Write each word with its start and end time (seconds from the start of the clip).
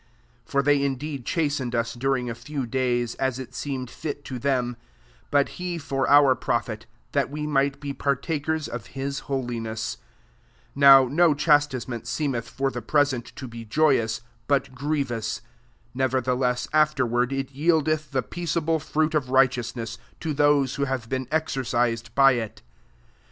10 0.47 0.51
For 0.51 0.63
they 0.63 0.81
indeed 0.83 1.27
chastened 1.27 1.75
ua 1.75 1.85
during 1.95 2.27
a 2.27 2.33
few 2.33 2.65
days, 2.65 3.13
as 3.17 3.37
it 3.37 3.53
seemed 3.53 3.93
Jit 4.01 4.25
to 4.25 4.39
them: 4.39 4.75
but 5.29 5.47
He 5.61 5.77
for 5.77 6.09
our 6.09 6.33
profit, 6.33 6.87
that 7.11 7.29
we 7.29 7.45
might 7.45 7.79
be 7.79 7.93
parukers 7.93 8.67
of 8.67 8.87
his 8.97 9.19
holiness* 9.29 9.97
11 10.73 10.73
Now 10.75 11.05
no 11.07 11.33
chas 11.35 11.67
tisement 11.67 12.05
secmeth 12.05 12.45
for 12.45 12.71
the 12.71 12.81
pre 12.81 13.05
sent 13.05 13.25
to 13.35 13.47
be 13.47 13.63
joyous, 13.63 14.21
but 14.47 14.73
grievous: 14.73 15.41
nevertheless 15.93 16.67
afterward 16.73 17.31
it 17.31 17.51
yield 17.51 17.87
eth 17.87 18.09
the 18.09 18.23
peaceable 18.23 18.79
fruit 18.79 19.13
of 19.13 19.29
righte 19.29 19.59
ousness 19.59 19.99
to 20.19 20.33
those 20.33 20.73
who 20.81 20.85
have 20.85 21.09
been 21.09 21.27
exercised 21.29 22.15
by 22.15 22.31
it. 22.31 22.63